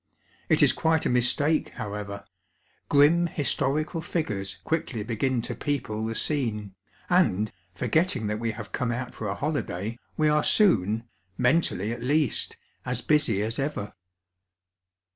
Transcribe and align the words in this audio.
It 0.49 0.63
is 0.63 0.73
quite 0.73 1.05
a 1.05 1.11
mistake, 1.11 1.69
however; 1.75 2.25
grim 2.89 3.27
historical 3.27 4.01
figures 4.01 4.57
quickly 4.63 5.03
begin 5.03 5.43
to 5.43 5.53
people 5.53 6.07
the 6.07 6.15
scene, 6.15 6.73
and, 7.07 7.51
forgetting 7.75 8.25
that 8.25 8.39
we 8.39 8.49
have 8.53 8.71
come 8.71 8.91
out 8.91 9.13
for 9.13 9.27
a 9.27 9.35
holiday, 9.35 9.99
we 10.17 10.27
are 10.27 10.41
soon, 10.41 11.03
mentally 11.37 11.91
at 11.93 12.01
least, 12.01 12.57
as 12.83 13.01
busy 13.01 13.43
as 13.43 13.59
ever. 13.59 13.93